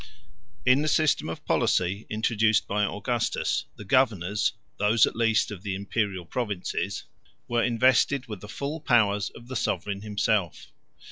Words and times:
In 0.65 0.81
the 0.81 0.87
system 0.87 1.29
of 1.29 1.45
policy 1.45 2.07
introduced 2.09 2.67
by 2.67 2.83
Augustus, 2.85 3.65
the 3.75 3.85
governors, 3.85 4.53
those 4.77 5.05
at 5.05 5.15
least 5.15 5.51
of 5.51 5.61
the 5.61 5.75
Imperial 5.75 6.25
provinces, 6.25 7.03
were 7.47 7.61
invested 7.63 8.25
with 8.25 8.41
the 8.41 8.49
full 8.49 8.79
powers 8.79 9.29
of 9.35 9.47
the 9.47 9.55
sovereign 9.55 10.01
himself. 10.01 10.71